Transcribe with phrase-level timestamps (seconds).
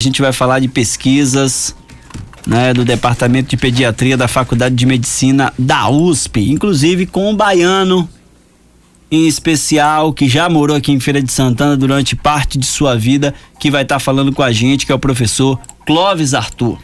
[0.00, 1.74] A gente vai falar de pesquisas
[2.46, 8.08] né, do Departamento de Pediatria da Faculdade de Medicina da USP, inclusive com um baiano
[9.10, 13.34] em especial que já morou aqui em Feira de Santana durante parte de sua vida,
[13.58, 16.78] que vai estar tá falando com a gente, que é o professor Clóvis Arthur.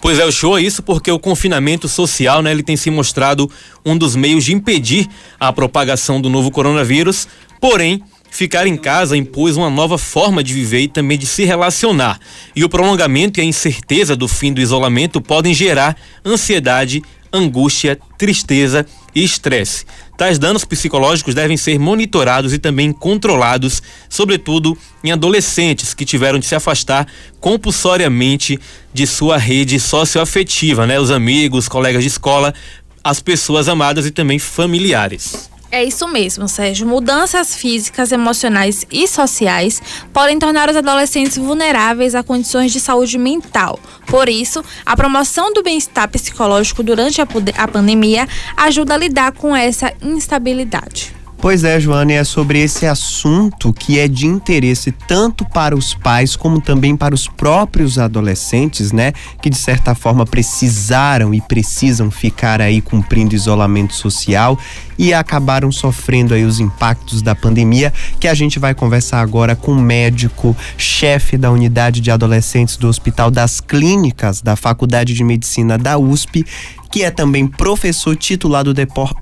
[0.00, 3.50] Pois é, o show é isso porque o confinamento social, né, ele tem se mostrado
[3.84, 5.08] um dos meios de impedir
[5.40, 7.26] a propagação do novo coronavírus,
[7.60, 12.18] porém, Ficar em casa impôs uma nova forma de viver e também de se relacionar.
[12.54, 18.86] E o prolongamento e a incerteza do fim do isolamento podem gerar ansiedade, angústia, tristeza
[19.14, 19.84] e estresse.
[20.16, 26.46] Tais danos psicológicos devem ser monitorados e também controlados, sobretudo em adolescentes que tiveram de
[26.46, 27.06] se afastar
[27.40, 28.58] compulsoriamente
[28.92, 31.00] de sua rede socioafetiva, né?
[31.00, 32.54] Os amigos, colegas de escola,
[33.02, 35.49] as pessoas amadas e também familiares.
[35.72, 36.86] É isso mesmo, Sérgio.
[36.86, 39.80] Mudanças físicas, emocionais e sociais
[40.12, 43.78] podem tornar os adolescentes vulneráveis a condições de saúde mental.
[44.06, 49.92] Por isso, a promoção do bem-estar psicológico durante a, pandemia ajuda a lidar com essa
[50.02, 51.19] instabilidade.
[51.40, 55.94] Pois é, Joana, e é sobre esse assunto que é de interesse tanto para os
[55.94, 59.14] pais como também para os próprios adolescentes, né?
[59.40, 64.58] Que de certa forma precisaram e precisam ficar aí cumprindo isolamento social
[64.98, 69.72] e acabaram sofrendo aí os impactos da pandemia, que a gente vai conversar agora com
[69.72, 75.78] o médico, chefe da unidade de adolescentes do Hospital das Clínicas da Faculdade de Medicina
[75.78, 76.44] da USP,
[76.90, 78.74] que é também professor titular do,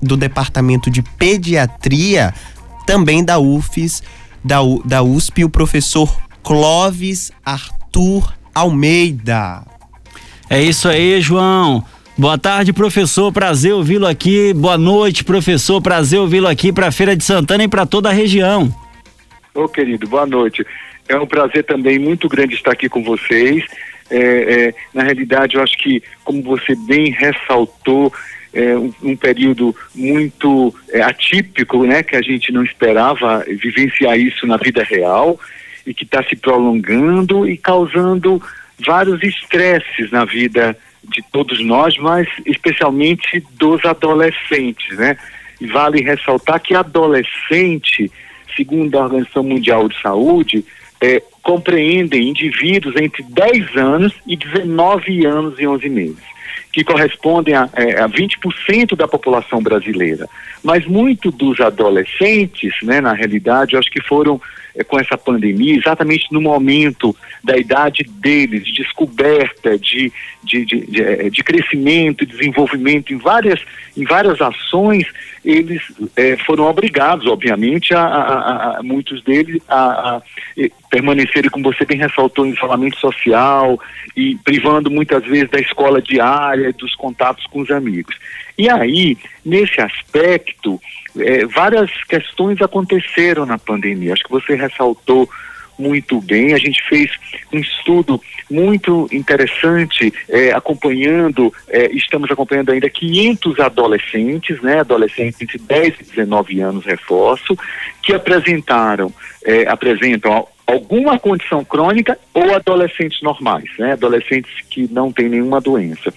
[0.02, 2.33] do Departamento de Pediatria,
[2.86, 4.02] também da UFES,
[4.42, 6.11] da, U, da USP, o professor
[6.42, 9.62] Clóvis Arthur Almeida.
[10.48, 11.84] É isso aí, João.
[12.16, 13.30] Boa tarde, professor.
[13.30, 14.55] Prazer ouvi-lo aqui.
[14.55, 15.80] Boa noite, professor.
[15.83, 18.74] Prazer ouvi-lo aqui para a Feira de Santana e para toda a região.
[19.55, 20.66] Ô, querido, boa noite.
[21.06, 23.64] É um prazer também muito grande estar aqui com vocês
[24.11, 28.12] é, é, na realidade, eu acho que, como você bem ressaltou,
[28.53, 34.46] é um, um período muito é, atípico, né, que a gente não esperava vivenciar isso
[34.46, 35.39] na vida real
[35.86, 38.42] e que está se prolongando e causando
[38.85, 45.17] vários estresses na vida de todos nós, mas especialmente dos adolescentes, né?
[45.61, 48.11] E vale ressaltar que adolescente,
[48.55, 50.64] segundo a Organização Mundial de Saúde,
[51.01, 56.23] é, compreendem indivíduos entre 10 anos e 19 anos e 11 meses,
[56.70, 60.29] que correspondem a, é, a 20% da população brasileira.
[60.63, 64.39] Mas muito dos adolescentes, né, na realidade, eu acho que foram
[64.77, 70.13] é, com essa pandemia, exatamente no momento da idade deles, de descoberta, de,
[70.45, 73.61] de, de, de, é, de crescimento, desenvolvimento em várias,
[73.97, 75.07] em várias ações,
[75.45, 75.83] eles
[76.14, 80.23] é, foram obrigados, obviamente, a, a, a muitos deles a, a,
[80.91, 83.79] permanecerem, como você bem ressaltou, em isolamento social
[84.17, 88.17] e privando muitas vezes da escola diária, dos contatos com os amigos.
[88.57, 90.81] E aí, nesse aspecto,
[91.19, 94.13] é, várias questões aconteceram na pandemia.
[94.13, 95.29] Acho que você ressaltou
[95.79, 96.53] muito bem.
[96.53, 97.11] A gente fez
[97.53, 98.20] um estudo
[98.51, 106.05] muito interessante, é, acompanhando, é, estamos acompanhando ainda 500 adolescentes, né, adolescentes de 10 e
[106.05, 107.57] 19 anos, reforço,
[108.03, 109.13] que apresentaram,
[109.45, 116.12] é, apresentam alguma condição crônica ou adolescentes normais, né, adolescentes que não têm nenhuma doença.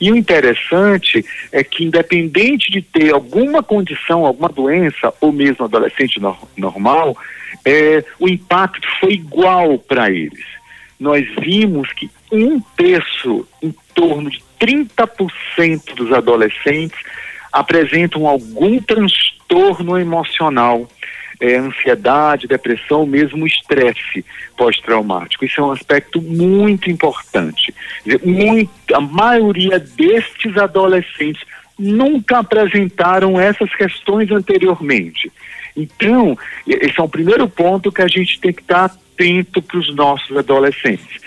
[0.00, 6.20] E o interessante é que, independente de ter alguma condição, alguma doença, ou mesmo adolescente
[6.20, 7.16] no normal,
[7.64, 10.44] é, o impacto foi igual para eles.
[11.00, 16.98] Nós vimos que um terço, em torno de 30% dos adolescentes,
[17.52, 20.88] apresentam algum transtorno emocional
[21.40, 24.24] é, ansiedade, depressão, mesmo estresse
[24.56, 25.44] pós-traumático.
[25.44, 27.74] Isso é um aspecto muito importante.
[28.24, 31.42] Muito, a maioria destes adolescentes
[31.78, 35.30] nunca apresentaram essas questões anteriormente.
[35.76, 39.94] Então, esse é o primeiro ponto que a gente tem que estar atento para os
[39.94, 41.20] nossos adolescentes.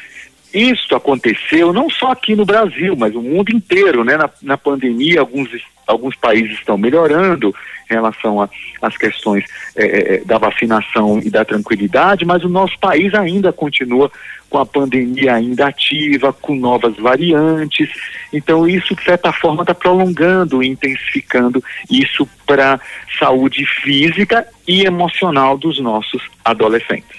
[0.53, 4.17] Isso aconteceu não só aqui no Brasil, mas no mundo inteiro, né?
[4.17, 5.49] Na, na pandemia, alguns,
[5.87, 7.53] alguns países estão melhorando
[7.89, 8.47] em relação
[8.81, 9.43] às questões
[9.75, 14.11] é, é, é, da vacinação e da tranquilidade, mas o nosso país ainda continua
[14.49, 17.89] com a pandemia ainda ativa, com novas variantes.
[18.33, 22.79] Então, isso, de certa forma, está prolongando, intensificando isso para
[23.17, 27.17] saúde física e emocional dos nossos adolescentes.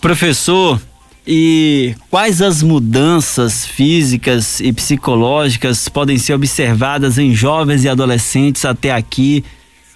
[0.00, 0.80] Professor,
[1.26, 8.90] e quais as mudanças físicas e psicológicas podem ser observadas em jovens e adolescentes até
[8.90, 9.44] aqui,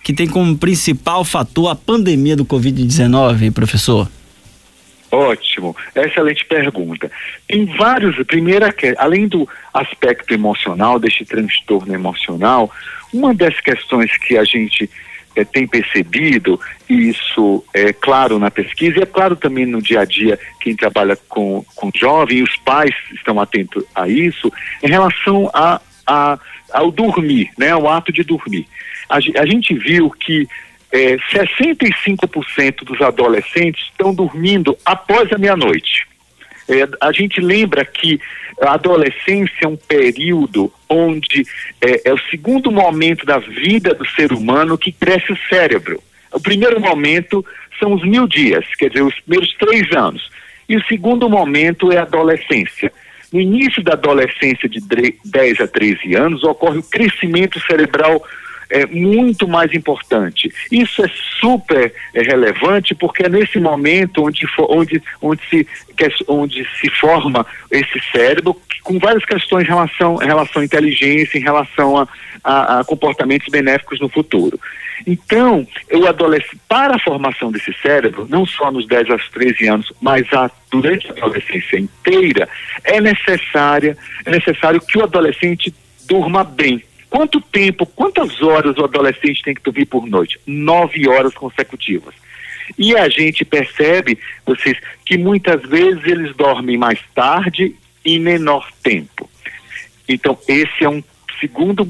[0.03, 4.09] que tem como principal fator a pandemia do Covid-19, professor?
[5.11, 7.11] Ótimo, excelente pergunta.
[7.49, 12.71] Tem vários, primeira, além do aspecto emocional, deste transtorno emocional,
[13.13, 14.89] uma das questões que a gente
[15.37, 20.05] é, tem percebido, isso é claro na pesquisa, e é claro também no dia a
[20.05, 24.51] dia, quem trabalha com, com jovem, os pais estão atentos a isso,
[24.83, 26.39] em relação a, a,
[26.73, 28.67] ao dormir, né, ao ato de dormir.
[29.09, 30.49] A, a gente viu que
[30.91, 36.07] é, 65% dos adolescentes estão dormindo após a meia-noite.
[36.69, 38.21] É, a gente lembra que
[38.61, 41.45] a adolescência é um período onde
[41.81, 46.03] é, é, o segundo momento da vida do ser humano que cresce o cérebro.
[46.33, 47.45] O primeiro momento
[47.79, 50.31] são os mil dias, quer dizer, os primeiros três anos.
[50.69, 52.93] E o segundo momento é a adolescência.
[53.33, 54.81] No início da adolescência de
[55.25, 58.23] 10 a 13 anos ocorre o crescimento cerebral
[58.71, 60.53] é muito mais importante.
[60.71, 61.11] Isso é
[61.41, 65.67] super é, relevante porque é nesse momento onde, onde, onde, se,
[66.29, 71.43] onde se forma esse cérebro com várias questões em relação, em relação à inteligência, em
[71.43, 72.09] relação a,
[72.45, 74.59] a, a comportamentos benéficos no futuro.
[75.05, 79.93] Então, o adolescente, para a formação desse cérebro, não só nos 10 aos 13 anos,
[80.01, 82.49] mas a, durante a adolescência inteira,
[82.85, 85.75] é necessária, é necessário que o adolescente
[86.07, 86.83] durma bem.
[87.09, 90.39] Quanto tempo, quantas horas o adolescente tem que dormir por noite?
[90.47, 92.15] Nove horas consecutivas.
[92.77, 97.75] E a gente percebe, vocês, que muitas vezes eles dormem mais tarde
[98.05, 99.31] e menor tempo.
[100.09, 101.03] Então, esse é um
[101.41, 101.89] segundo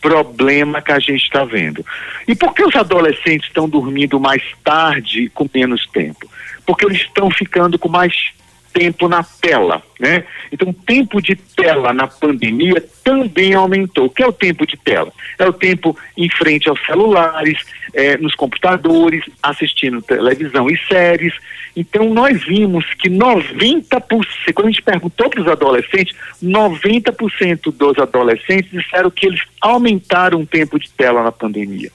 [0.00, 1.84] problema que a gente está vendo.
[2.26, 6.28] E por que os adolescentes estão dormindo mais tarde com menos tempo?
[6.66, 8.32] Porque eles estão ficando com mais
[8.72, 10.24] tempo na tela, né?
[10.50, 14.06] Então, o tempo de tela na pandemia também aumentou.
[14.06, 15.12] O que é o tempo de tela?
[15.38, 17.58] É o tempo em frente aos celulares,
[17.94, 21.34] é, nos computadores, assistindo televisão e séries.
[21.76, 28.70] Então, nós vimos que 90%, quando a gente perguntou para os adolescentes, 90% dos adolescentes
[28.70, 31.90] disseram que eles aumentaram o tempo de tela na pandemia.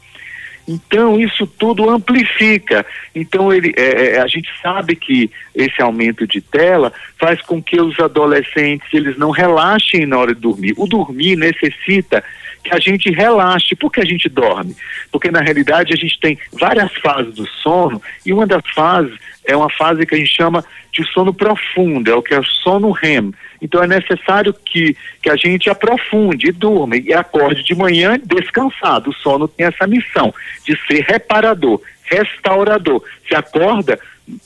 [0.68, 2.86] Então, isso tudo amplifica.
[3.16, 7.80] Então, ele, é, é, a gente sabe que esse aumento de tela faz com que
[7.80, 10.74] os adolescentes eles não relaxem na hora de dormir.
[10.78, 12.24] O dormir necessita
[12.68, 13.76] que a gente relaxe.
[13.76, 14.76] Por que a gente dorme?
[15.12, 19.56] Porque, na realidade, a gente tem várias fases do sono e uma das fases é
[19.56, 22.92] uma fase que a gente chama de sono profundo, é o que é o sono
[22.92, 23.32] REM.
[23.62, 29.10] Então é necessário que, que a gente aprofunde durma e acorde de manhã descansado.
[29.10, 30.34] O sono tem essa missão
[30.66, 33.02] de ser reparador, restaurador.
[33.28, 33.98] Se acorda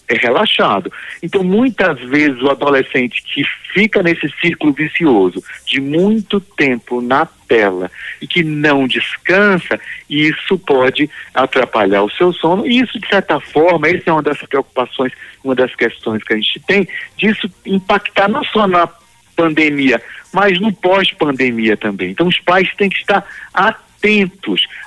[0.08, 0.92] é relaxado.
[1.22, 3.44] Então, muitas vezes o adolescente que
[3.74, 7.90] fica nesse círculo vicioso de muito tempo na tela
[8.22, 9.80] e que não descansa,
[10.10, 12.68] isso pode atrapalhar o seu sono.
[12.68, 15.14] E isso, de certa forma, essa é uma das preocupações,
[15.44, 16.88] uma das questões que a gente tem,
[17.18, 18.88] disso impactar não só na
[19.36, 20.02] pandemia,
[20.34, 22.12] mas no pós-pandemia também.
[22.12, 23.91] Então, os pais têm que estar atentos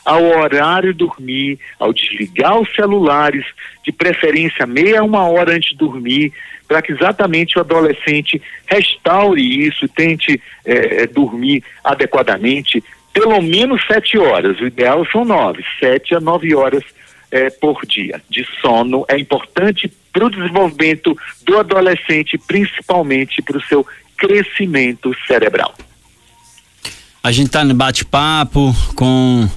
[0.05, 3.45] ao horário dormir, ao desligar os celulares,
[3.85, 6.33] de preferência meia uma hora antes de dormir,
[6.67, 12.83] para que exatamente o adolescente restaure isso, tente é, dormir adequadamente,
[13.13, 14.59] pelo menos sete horas.
[14.61, 16.83] O ideal são nove, sete a nove horas
[17.31, 23.63] é, por dia de sono é importante para o desenvolvimento do adolescente, principalmente para o
[23.63, 23.85] seu
[24.17, 25.75] crescimento cerebral.
[27.25, 29.49] A gente está no bate-papo com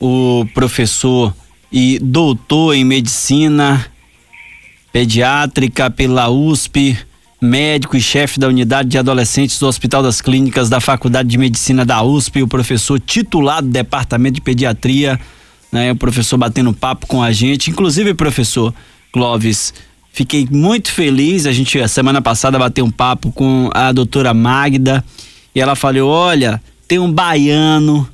[0.00, 1.32] o professor
[1.70, 3.86] e doutor em medicina
[4.92, 6.98] pediátrica pela USP,
[7.40, 11.84] médico e chefe da unidade de adolescentes do Hospital das Clínicas da Faculdade de Medicina
[11.84, 15.16] da USP, o professor titular do Departamento de Pediatria,
[15.70, 18.74] né, o professor batendo papo com a gente, inclusive professor
[19.12, 19.72] Clóvis,
[20.12, 21.46] Fiquei muito feliz.
[21.46, 25.02] A gente, a semana passada, bateu um papo com a doutora Magda
[25.54, 26.60] e ela falou: olha,
[26.92, 28.06] tem um baiano,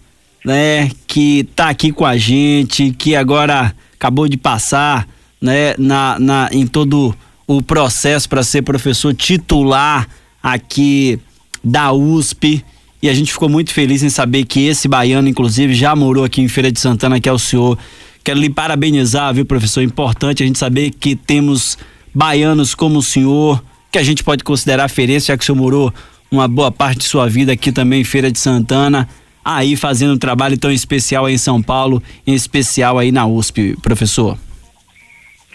[0.44, 5.08] né, que tá aqui com a gente, que agora acabou de passar,
[5.42, 7.12] né, na, na, em todo
[7.44, 10.06] o processo para ser professor titular
[10.40, 11.18] aqui
[11.64, 12.64] da USP.
[13.02, 16.40] E a gente ficou muito feliz em saber que esse baiano, inclusive, já morou aqui
[16.40, 17.76] em Feira de Santana, que é o senhor
[18.22, 19.82] Quero lhe parabenizar, viu, professor?
[19.82, 21.76] Importante a gente saber que temos
[22.14, 25.92] baianos como o senhor, que a gente pode considerar referência, já que o senhor morou
[26.30, 29.08] uma boa parte de sua vida aqui também em Feira de Santana,
[29.44, 33.76] aí fazendo um trabalho tão especial aí em São Paulo, em especial aí na USP,
[33.82, 34.38] professor.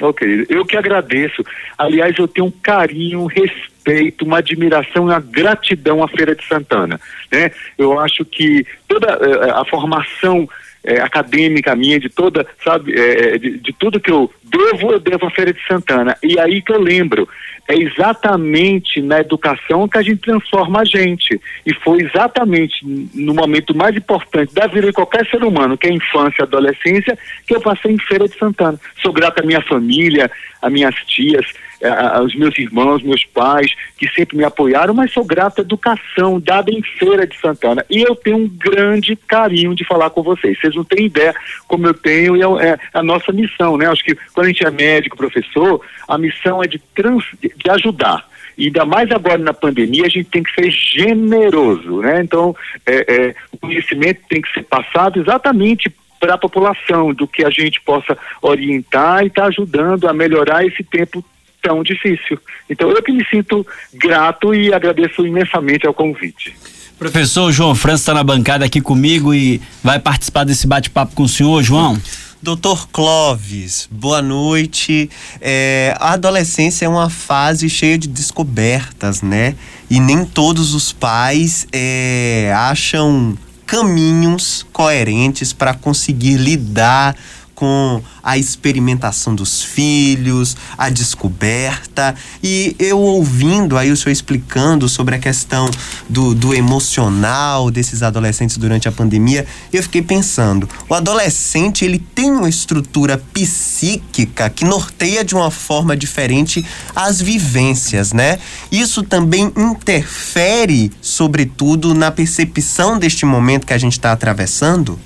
[0.01, 1.44] Ô, querido, eu que agradeço.
[1.77, 6.44] Aliás, eu tenho um carinho, um respeito, uma admiração e uma gratidão à Feira de
[6.46, 7.00] Santana.
[7.32, 7.51] Né?
[7.77, 10.50] Eu acho que toda uh, a formação
[10.84, 12.94] é, acadêmica minha, de toda, sabe,
[13.39, 16.18] de, de, tudo que eu devo, eu devo à Feira de Santana.
[16.22, 17.27] E aí que eu lembro,
[17.67, 21.39] é exatamente na educação que a gente transforma a gente.
[21.65, 25.91] E foi exatamente no momento mais importante da vida de qualquer ser humano, que é
[25.91, 27.17] a infância e adolescência,
[27.48, 28.79] que eu passei em Feira de Santana.
[29.01, 30.29] Sou grato à minha família,
[30.62, 31.46] às minhas tias,
[31.90, 36.72] aos meus irmãos, meus pais, que sempre me apoiaram, mas sou grato à educação dada
[36.72, 37.86] em Feira de Santana.
[37.90, 40.60] E eu tenho um grande carinho de falar com vocês.
[40.60, 41.34] Vocês não têm ideia
[41.68, 43.88] como eu tenho, e é, é a nossa missão, né?
[43.88, 48.25] Acho que quando a gente é médico, professor, a missão é de, trans, de ajudar.
[48.58, 52.22] E ainda mais agora na pandemia, a gente tem que ser generoso, né?
[52.22, 57.44] Então, é, é, o conhecimento tem que ser passado exatamente para a população, do que
[57.44, 61.24] a gente possa orientar e estar tá ajudando a melhorar esse tempo
[61.63, 62.38] tão difícil.
[62.70, 66.53] Então eu que me sinto grato e agradeço imensamente ao convite.
[67.00, 71.27] Professor João França está na bancada aqui comigo e vai participar desse bate-papo com o
[71.27, 72.00] senhor, João.
[72.41, 75.10] Doutor Clóvis, boa noite.
[75.39, 79.55] É, a adolescência é uma fase cheia de descobertas, né?
[79.89, 87.15] E nem todos os pais é, acham caminhos coerentes para conseguir lidar
[87.56, 92.16] com a experimentação dos filhos, a descoberta.
[92.42, 95.70] E eu ouvindo aí o senhor explicando sobre a questão
[96.10, 102.32] do, do emocional desses adolescentes durante a pandemia, eu fiquei pensando: o adolescente ele tem
[102.32, 108.40] uma estrutura psíquica que norteia de uma forma diferente as vivências, né?
[108.72, 115.00] Isso também interfere, sobretudo, na percepção deste momento que a gente está atravessando?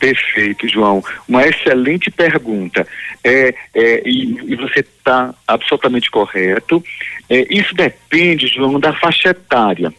[0.00, 1.04] Perfeito, João.
[1.28, 2.86] Uma excelente pergunta.
[3.22, 6.82] É, é e, e, você está absolutamente correto.
[7.28, 9.92] É, isso depende, João, da faixa etária.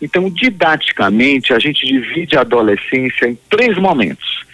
[0.00, 4.44] Então, didaticamente, a gente divide a adolescência em três momentos: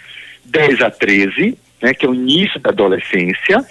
[0.43, 3.63] 10 a 13, né, que é o início da adolescência,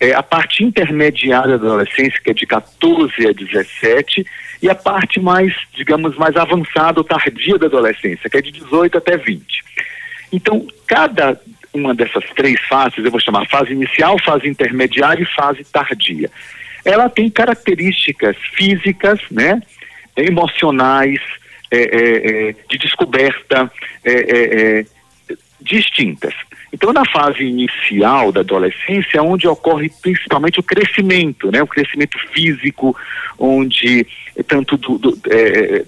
[0.00, 4.26] é, a parte intermediária da adolescência, que é de 14 a 17,
[4.60, 8.98] e a parte mais, digamos, mais avançada ou tardia da adolescência, que é de 18
[8.98, 9.60] até 20.
[10.32, 11.40] Então, cada
[11.72, 16.30] uma dessas três fases, eu vou chamar fase inicial, fase intermediária e fase tardia,
[16.84, 19.60] ela tem características físicas, né,
[20.16, 21.20] emocionais,
[21.70, 23.70] é, é, é, de descoberta
[24.04, 24.84] é, é, é,
[25.60, 26.34] distintas.
[26.72, 31.62] Então, na fase inicial da adolescência, é onde ocorre principalmente o crescimento, né?
[31.62, 32.96] o crescimento físico,
[33.38, 34.04] onde
[34.48, 35.16] tanto, do, do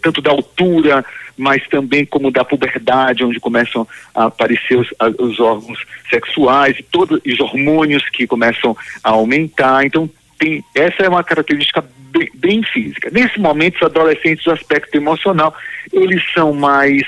[0.00, 1.04] tanto da altura,
[1.36, 6.82] mas também como da puberdade, onde começam a aparecer os, a, os órgãos sexuais e
[6.82, 9.84] todos os hormônios que começam a aumentar.
[9.84, 10.08] Então,
[10.38, 13.10] tem, essa é uma característica bem, bem física.
[13.10, 15.54] Nesse momento, os adolescentes, o aspecto emocional,
[15.92, 17.02] eles são mais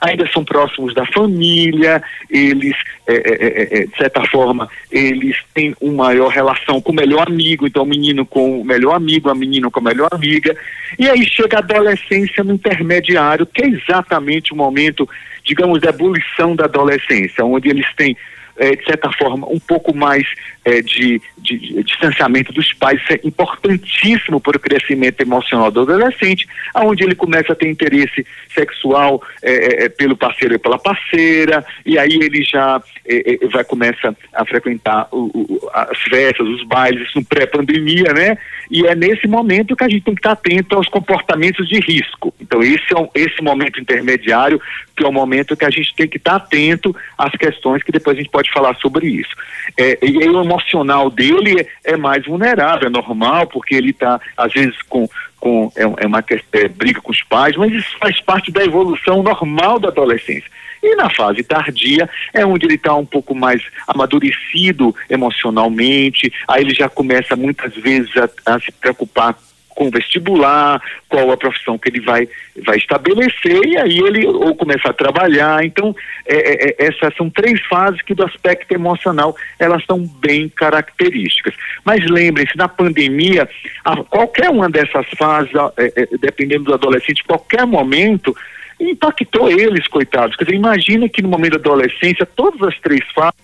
[0.00, 2.76] ainda são próximos da família, eles,
[3.06, 7.26] é é, é, é, de certa forma, eles têm uma maior relação com o melhor
[7.28, 10.56] amigo, então o menino com o melhor amigo, a menina com a melhor amiga,
[10.98, 15.08] e aí chega a adolescência no intermediário, que é exatamente o momento,
[15.44, 18.16] digamos, da ebulição da adolescência, onde eles têm
[18.58, 20.26] é, de certa forma, um pouco mais
[20.64, 23.00] é, de, de, de, distanciamento dos pais.
[23.02, 28.26] Isso é importantíssimo para o crescimento emocional do adolescente, onde ele começa a ter interesse
[28.54, 33.64] sexual é, é, é, pelo parceiro e pela parceira, e aí ele já é, vai
[33.64, 38.36] começa a frequentar o, o, as festas, os bailes, isso pré-pandemia, né?
[38.70, 42.34] E é nesse momento que a gente tem que estar atento aos comportamentos de risco.
[42.40, 44.60] Então, esse é um, esse momento intermediário,
[44.98, 48.16] que é o momento que a gente tem que estar atento às questões que depois
[48.16, 49.30] a gente pode falar sobre isso.
[49.76, 54.20] É, e aí o emocional dele é, é mais vulnerável, é normal, porque ele está,
[54.36, 55.08] às vezes, com
[55.40, 59.22] com é, é uma é, briga com os pais, mas isso faz parte da evolução
[59.22, 60.50] normal da adolescência.
[60.82, 66.74] E na fase tardia é onde ele está um pouco mais amadurecido emocionalmente, aí ele
[66.74, 69.36] já começa muitas vezes a, a se preocupar
[69.78, 72.28] com vestibular, qual a profissão que ele vai,
[72.66, 75.64] vai estabelecer, e aí ele ou começar a trabalhar.
[75.64, 75.94] Então,
[76.26, 81.54] é, é, é, essas são três fases que do aspecto emocional elas são bem características.
[81.84, 83.48] Mas lembrem-se, na pandemia,
[83.84, 88.36] a, qualquer uma dessas fases, é, é, dependendo do adolescente, qualquer momento,
[88.80, 90.36] impactou eles, coitados.
[90.36, 93.38] Quer dizer, imagina que no momento da adolescência, todas as três fases,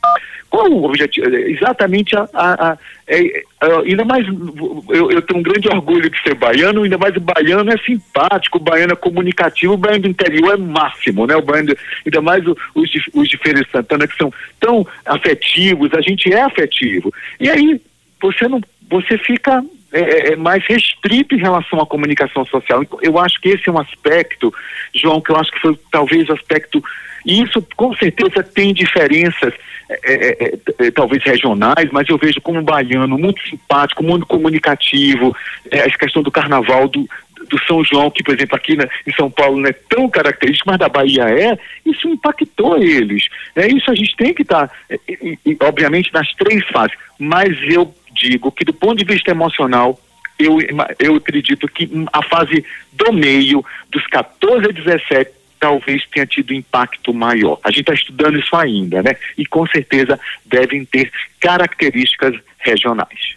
[0.55, 1.27] qual o objetivo?
[1.35, 2.29] Exatamente a.
[2.33, 3.45] a, a é, é,
[3.85, 7.71] ainda mais, eu, eu, tenho um grande orgulho de ser baiano, ainda mais o baiano
[7.73, 11.35] é simpático, o baiano é comunicativo, o baiano do interior é máximo, né?
[11.35, 11.75] O baiano,
[12.07, 16.43] ainda mais os, os de Feira de Santana, que são tão afetivos, a gente é
[16.43, 17.13] afetivo.
[17.41, 17.81] E aí,
[18.23, 18.61] você não.
[18.89, 19.65] Você fica
[19.95, 22.83] é, é, mais restrito em relação à comunicação social.
[22.83, 24.53] Então, eu acho que esse é um aspecto,
[24.93, 26.83] João, que eu acho que foi talvez o aspecto.
[27.25, 29.55] E isso com certeza tem diferenças,
[29.89, 35.35] é, é, é, talvez regionais, mas eu vejo como um baiano muito simpático, muito comunicativo,
[35.73, 37.09] a questão do carnaval do,
[37.49, 40.71] do São João, que, por exemplo, aqui na, em São Paulo não é tão característico,
[40.71, 43.27] mas da Bahia é, isso impactou eles.
[43.55, 46.97] É, isso a gente tem que estar, tá, obviamente, nas três fases.
[47.19, 49.99] Mas eu digo que, do ponto de vista emocional,
[50.39, 50.59] eu,
[50.99, 57.15] eu acredito que a fase do meio, dos 14 a 17, talvez tenha tido impacto
[57.15, 57.59] maior.
[57.65, 59.17] A gente está estudando isso ainda, né?
[59.39, 61.11] E com certeza devem ter
[61.41, 63.37] características regionais.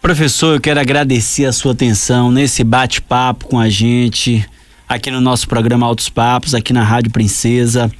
[0.00, 4.48] Professor, eu quero agradecer a sua atenção nesse bate-papo com a gente
[4.88, 7.90] aqui no nosso programa Altos Papos, aqui na Rádio Princesa.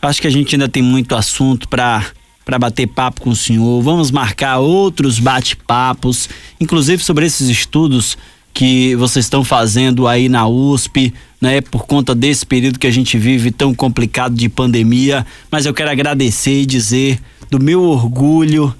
[0.00, 2.04] Acho que a gente ainda tem muito assunto para
[2.44, 3.80] para bater papo com o senhor.
[3.82, 6.28] Vamos marcar outros bate-papos,
[6.60, 8.18] inclusive sobre esses estudos
[8.52, 13.16] que vocês estão fazendo aí na USP, né, por conta desse período que a gente
[13.16, 15.24] vive tão complicado de pandemia.
[15.50, 18.74] Mas eu quero agradecer e dizer do meu orgulho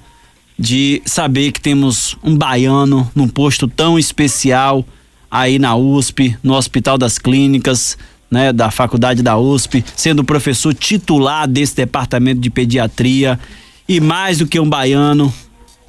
[0.57, 4.85] de saber que temos um baiano num posto tão especial
[5.29, 7.97] aí na USP, no Hospital das Clínicas,
[8.29, 13.39] né, da faculdade da USP, sendo professor titular desse departamento de pediatria
[13.87, 15.33] e mais do que um baiano,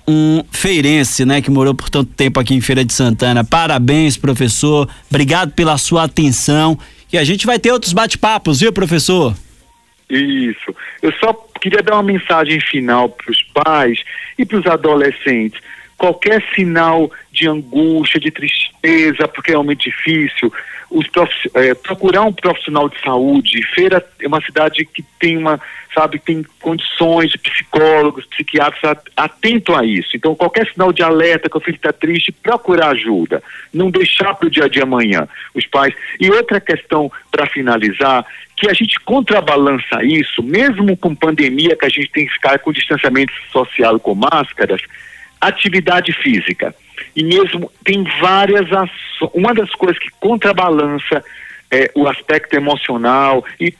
[0.06, 3.44] um feirense, né, que morou por tanto tempo aqui em Feira de Santana.
[3.44, 4.88] Parabéns, professor.
[5.08, 6.78] Obrigado pela sua atenção.
[7.12, 9.34] E a gente vai ter outros bate-papos, viu, professor?
[10.10, 10.74] Isso.
[11.00, 14.04] Eu só queria dar uma mensagem final para os pais
[14.36, 15.58] e para os adolescentes.
[16.04, 20.52] Qualquer sinal de angústia, de tristeza, porque é realmente difícil,
[21.54, 23.66] é, procurar um profissional de saúde.
[23.74, 25.58] Feira é uma cidade que tem uma,
[25.94, 30.14] sabe, tem condições de psicólogos, psiquiatras atento a isso.
[30.14, 33.42] Então, qualquer sinal de alerta que o filho está triste, procurar ajuda.
[33.72, 35.94] Não deixar para o dia de amanhã os pais.
[36.20, 38.26] E outra questão para finalizar,
[38.58, 42.74] que a gente contrabalança isso, mesmo com pandemia, que a gente tem que ficar com
[42.74, 44.82] distanciamento social com máscaras,
[45.46, 46.74] atividade física.
[47.14, 48.90] E mesmo tem várias ações.
[49.32, 51.22] Uma das coisas que contrabalança
[51.70, 53.74] é, o aspecto emocional e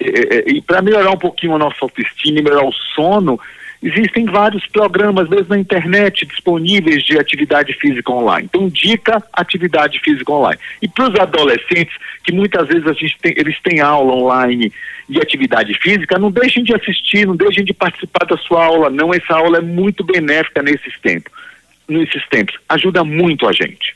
[0.00, 3.38] é, é, e para melhorar um pouquinho a nossa autoestima, melhorar o sono,
[3.86, 8.48] existem vários programas, mesmo na internet, disponíveis de atividade física online.
[8.50, 10.58] Então, dica atividade física online.
[10.82, 11.94] E para os adolescentes,
[12.24, 14.72] que muitas vezes tem, eles têm aula online
[15.08, 19.12] de atividade física, não deixem de assistir, não deixem de participar da sua aula, não.
[19.12, 21.32] Essa aula é muito benéfica nesses tempos
[21.88, 22.56] nesses tempos.
[22.68, 23.94] Ajuda muito a gente.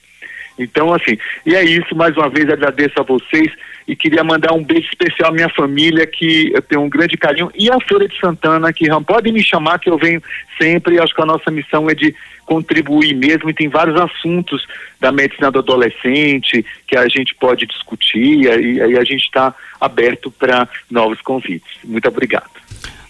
[0.58, 1.16] Então, assim,
[1.46, 3.52] e é isso, mais uma vez agradeço a vocês
[3.86, 7.50] e queria mandar um beijo especial à minha família, que eu tenho um grande carinho,
[7.54, 10.22] e à Feira de Santana, que podem me chamar, que eu venho
[10.60, 14.66] sempre, acho que a nossa missão é de contribuir mesmo, e tem vários assuntos
[15.00, 20.30] da medicina do adolescente que a gente pode discutir, e aí a gente está aberto
[20.30, 21.78] para novos convites.
[21.82, 22.50] Muito obrigado.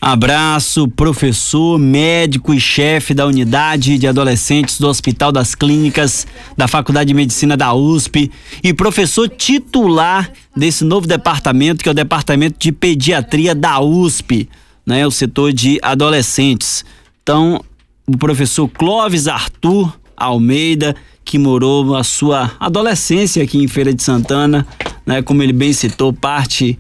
[0.01, 6.25] Abraço, professor, médico e chefe da unidade de adolescentes do Hospital das Clínicas
[6.57, 8.31] da Faculdade de Medicina da USP
[8.63, 14.49] e professor titular desse novo departamento que é o Departamento de Pediatria da USP,
[14.87, 16.85] né, o setor de adolescentes.
[17.21, 17.61] Então,
[18.07, 24.65] o professor Clóvis Arthur Almeida, que morou a sua adolescência aqui em Feira de Santana,
[25.05, 26.79] né, como ele bem citou, parte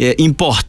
[0.00, 0.58] é, importante